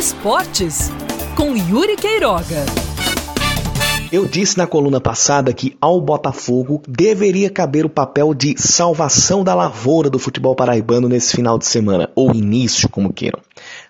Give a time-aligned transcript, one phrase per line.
[0.00, 0.90] Esportes,
[1.36, 2.64] com Yuri Queiroga.
[4.10, 9.54] Eu disse na coluna passada que ao Botafogo deveria caber o papel de salvação da
[9.54, 13.40] lavoura do futebol paraibano nesse final de semana, ou início, como queiram.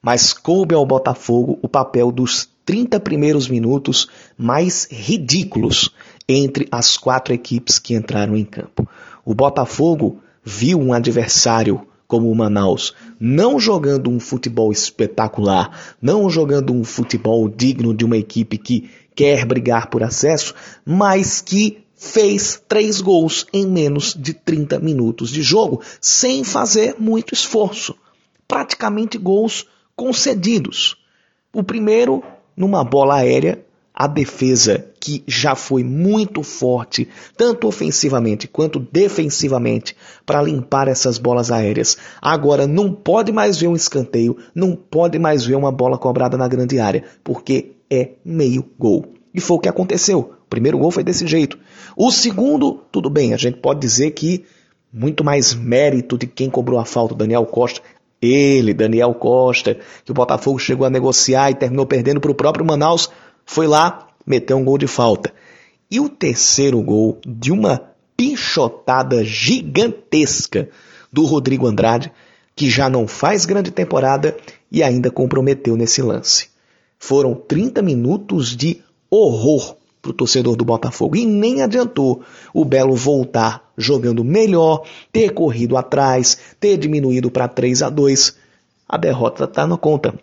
[0.00, 5.90] Mas coube ao Botafogo o papel dos 30 primeiros minutos mais ridículos
[6.28, 8.88] entre as quatro equipes que entraram em campo.
[9.24, 16.72] O Botafogo viu um adversário como o Manaus, não jogando um futebol espetacular, não jogando
[16.72, 23.00] um futebol digno de uma equipe que quer brigar por acesso, mas que fez três
[23.00, 27.96] gols em menos de 30 minutos de jogo, sem fazer muito esforço.
[28.46, 29.66] Praticamente gols
[29.96, 30.96] concedidos.
[31.52, 32.22] O primeiro,
[32.56, 33.65] numa bola aérea,
[33.96, 39.96] a defesa, que já foi muito forte, tanto ofensivamente quanto defensivamente,
[40.26, 45.46] para limpar essas bolas aéreas, agora não pode mais ver um escanteio, não pode mais
[45.46, 49.14] ver uma bola cobrada na grande área, porque é meio gol.
[49.32, 50.18] E foi o que aconteceu.
[50.18, 51.58] O primeiro gol foi desse jeito.
[51.96, 54.44] O segundo, tudo bem, a gente pode dizer que
[54.92, 57.80] muito mais mérito de quem cobrou a falta, Daniel Costa.
[58.20, 62.64] Ele, Daniel Costa, que o Botafogo chegou a negociar e terminou perdendo para o próprio
[62.64, 63.10] Manaus
[63.46, 65.32] foi lá, meteu um gol de falta.
[65.88, 67.80] E o terceiro gol de uma
[68.16, 70.68] pichotada gigantesca
[71.12, 72.12] do Rodrigo Andrade,
[72.56, 74.36] que já não faz grande temporada
[74.70, 76.48] e ainda comprometeu nesse lance.
[76.98, 81.16] Foram 30 minutos de horror para o torcedor do Botafogo.
[81.16, 82.22] E nem adiantou
[82.52, 88.36] o Belo voltar jogando melhor, ter corrido atrás, ter diminuído para 3 a 2
[88.88, 90.14] A derrota está na conta.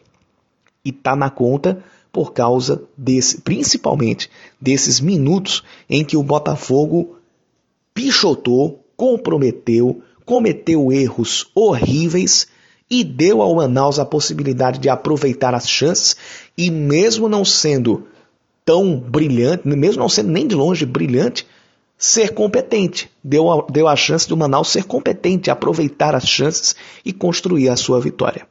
[0.84, 1.84] E está na conta
[2.14, 4.30] por causa desse, principalmente
[4.62, 7.18] desses minutos em que o Botafogo
[7.92, 12.48] pichotou, comprometeu, cometeu erros horríveis
[12.88, 16.16] e deu ao Manaus a possibilidade de aproveitar as chances
[16.56, 18.06] e mesmo não sendo
[18.64, 21.48] tão brilhante, mesmo não sendo nem de longe brilhante,
[21.98, 23.10] ser competente.
[23.24, 27.76] Deu a, deu a chance do Manaus ser competente, aproveitar as chances e construir a
[27.76, 28.48] sua vitória.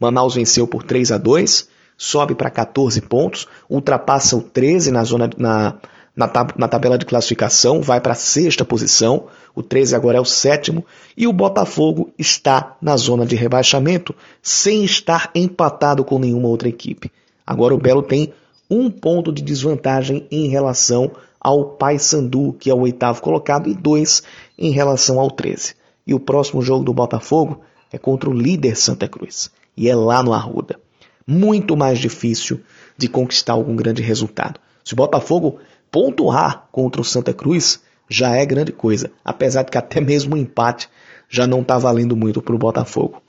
[0.00, 5.30] Manaus venceu por 3 a 2 sobe para 14 pontos, ultrapassa o 13 na, zona,
[5.36, 5.74] na,
[6.14, 9.24] na, na tabela de classificação, vai para a sexta posição,
[9.54, 10.84] o 13 agora é o sétimo,
[11.16, 17.10] e o Botafogo está na zona de rebaixamento, sem estar empatado com nenhuma outra equipe.
[17.46, 18.32] Agora o Belo tem
[18.68, 24.22] um ponto de desvantagem em relação ao Paysandu, que é o oitavo colocado, e dois
[24.58, 25.74] em relação ao 13.
[26.06, 27.60] E o próximo jogo do Botafogo
[27.92, 30.78] é contra o líder Santa Cruz, e é lá no Arruda
[31.26, 32.60] muito mais difícil
[32.96, 34.60] de conquistar algum grande resultado.
[34.84, 35.58] Se o Botafogo
[35.90, 40.38] pontuar contra o Santa Cruz, já é grande coisa, apesar de que até mesmo o
[40.38, 40.88] empate
[41.28, 43.20] já não está valendo muito para o Botafogo.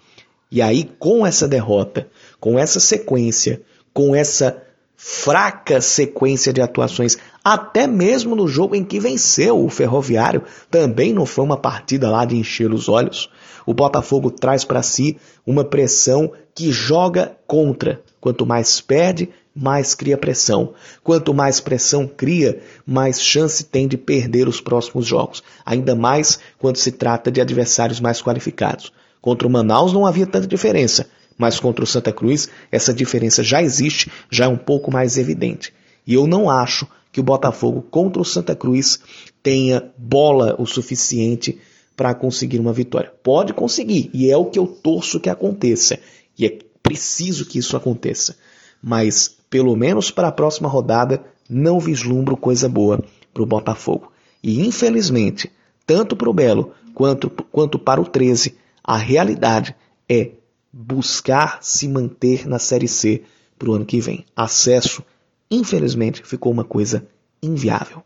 [0.52, 2.07] E aí, com essa derrota,
[2.40, 3.62] com essa sequência,
[3.94, 4.63] com essa
[4.97, 10.41] fraca sequência de atuações, até mesmo no jogo em que venceu o Ferroviário,
[10.72, 13.30] também não foi uma partida lá de encher os olhos.
[13.63, 18.02] O Botafogo traz para si uma pressão que joga contra.
[18.19, 20.74] Quanto mais perde, mais cria pressão.
[21.03, 25.44] Quanto mais pressão cria, mais chance tem de perder os próximos jogos.
[25.63, 28.91] Ainda mais quando se trata de adversários mais qualificados.
[29.22, 31.07] Contra o Manaus não havia tanta diferença,
[31.38, 35.74] mas contra o Santa Cruz essa diferença já existe, já é um pouco mais evidente.
[36.06, 39.00] E eu não acho que o Botafogo contra o Santa Cruz
[39.44, 41.59] tenha bola o suficiente
[41.96, 43.12] para conseguir uma vitória.
[43.24, 46.00] Pode conseguir, e é o que eu torço que aconteça.
[46.38, 48.38] E é preciso que isso aconteça.
[48.81, 54.12] Mas, pelo menos para a próxima rodada, não vislumbro coisa boa para o Botafogo.
[54.44, 55.52] E, infelizmente,
[55.86, 59.75] tanto para o Belo quanto, quanto para o 13, a realidade
[60.08, 60.31] é
[60.79, 63.23] buscar se manter na Série C
[63.57, 64.23] para o ano que vem.
[64.35, 65.03] Acesso,
[65.49, 67.07] infelizmente, ficou uma coisa
[67.41, 68.03] inviável.